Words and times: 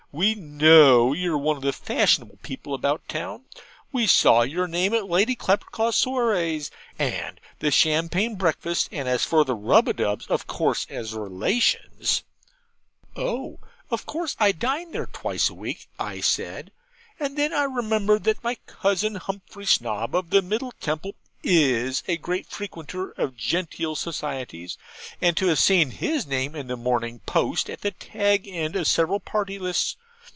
We 0.13 0.35
KNOW 0.35 1.13
you're 1.13 1.37
one 1.37 1.55
of 1.55 1.63
the 1.63 1.71
fashionable 1.71 2.39
people 2.43 2.73
about 2.73 3.07
town: 3.07 3.45
we 3.93 4.07
saw 4.07 4.41
your 4.41 4.67
name 4.67 4.93
at 4.93 5.07
Lady 5.07 5.37
Clapperclaw's 5.37 5.95
SOIREES, 5.95 6.69
and 6.99 7.39
the 7.59 7.71
Champignon 7.71 8.35
breakfasts; 8.35 8.89
and 8.91 9.07
as 9.07 9.23
for 9.23 9.45
the 9.45 9.55
Rubadubs, 9.55 10.27
of 10.27 10.47
course, 10.47 10.85
as 10.89 11.15
relations' 11.15 12.23
'Oh, 13.15 13.59
of 13.89 14.05
course, 14.05 14.35
I 14.37 14.51
dine 14.51 14.91
there 14.91 15.05
twice 15.05 15.49
a 15.49 15.53
week,' 15.53 15.87
I 15.97 16.19
said; 16.19 16.73
and 17.17 17.37
then 17.37 17.53
I 17.53 17.63
remembered 17.63 18.25
that 18.25 18.43
my 18.43 18.55
cousin, 18.65 19.15
Humphry 19.15 19.65
Snob, 19.65 20.13
of 20.13 20.29
the 20.31 20.41
Middle 20.41 20.73
Temple, 20.81 21.15
IS 21.43 22.03
a 22.09 22.17
great 22.17 22.45
frequenter 22.47 23.09
of 23.11 23.35
genteel 23.37 23.95
societies, 23.95 24.77
and 25.21 25.35
to 25.37 25.47
have 25.47 25.57
seen 25.57 25.89
his 25.89 26.27
name 26.27 26.53
in 26.53 26.67
the 26.67 26.77
MORNING 26.77 27.19
POST 27.25 27.67
at 27.69 27.79
the 27.81 27.91
tag 27.91 28.45
end 28.47 28.75
of 28.75 28.85
several 28.87 29.19
party 29.21 29.57
lists. 29.57 29.95